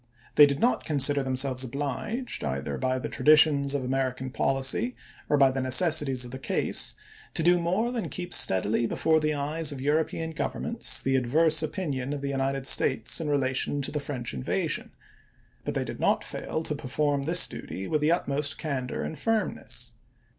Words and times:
They 0.33 0.47
did 0.47 0.59
not 0.59 0.83
consider 0.83 1.21
themselves 1.21 1.63
obliged, 1.63 2.43
either 2.43 2.79
by 2.79 2.97
the 2.97 3.07
tra 3.07 3.23
ditions 3.23 3.75
of 3.75 3.83
American 3.83 4.31
policy 4.31 4.95
or 5.29 5.37
by 5.37 5.51
the 5.51 5.61
necessities 5.61 6.25
of 6.25 6.31
the 6.31 6.39
case, 6.39 6.95
to 7.35 7.43
do 7.43 7.59
more 7.59 7.91
than 7.91 8.09
keep 8.09 8.33
steadily 8.33 8.87
before 8.87 9.19
the 9.19 9.35
eyes 9.35 9.71
of 9.71 9.79
European 9.79 10.31
governments 10.31 11.03
the 11.03 11.15
adverse 11.15 11.61
opinion 11.61 12.13
of 12.13 12.21
the 12.21 12.29
United 12.29 12.65
States 12.65 13.21
in 13.21 13.29
relation 13.29 13.79
to 13.83 13.91
the 13.91 13.99
French 13.99 14.33
in 14.33 14.41
vasion; 14.41 14.89
but 15.63 15.75
they 15.75 15.83
did 15.83 15.99
not 15.99 16.23
fail 16.23 16.63
to 16.63 16.73
perform 16.73 17.21
this 17.21 17.45
duty 17.45 17.87
with 17.87 18.01
the 18.01 18.11
utmost 18.11 18.57
candor 18.57 19.03
and 19.03 19.19
firmness. 19.19 19.93